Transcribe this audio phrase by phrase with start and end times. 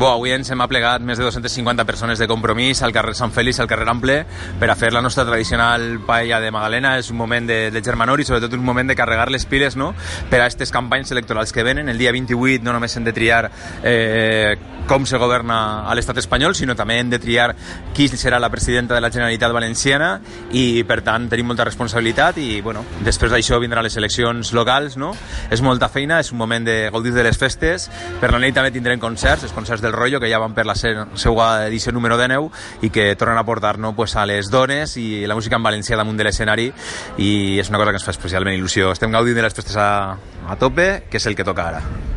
[0.00, 3.58] Bo, avui ens hem aplegat més de 250 persones de compromís al carrer Sant Fèlix,
[3.60, 4.14] al carrer Ample,
[4.56, 6.94] per a fer la nostra tradicional paella de Magalena.
[6.96, 9.90] És un moment de, de germanor i sobretot un moment de carregar les piles no?
[10.30, 11.92] per a aquestes campanyes electorals que venen.
[11.92, 13.42] El dia 28 no només hem de triar
[13.84, 14.56] eh,
[14.90, 17.52] com se governa a l'estat espanyol, sinó també hem de triar
[17.94, 20.08] qui serà la presidenta de la Generalitat Valenciana
[20.50, 25.12] i, per tant, tenim molta responsabilitat i, bueno, després d'això vindran les eleccions locals, no?
[25.46, 27.86] És molta feina, és un moment de gaudir de les festes.
[28.18, 30.74] Per la nit també tindrem concerts, els concerts del Rollo, que ja van per la
[30.74, 32.50] seva edició número 19
[32.82, 36.02] i que tornen a portar no, pues, a les dones i la música en valencià
[36.02, 36.72] damunt de l'escenari
[37.22, 38.90] i és una cosa que ens fa especialment il·lusió.
[38.90, 42.09] Estem gaudint de les festes a, a tope, que és el que toca ara.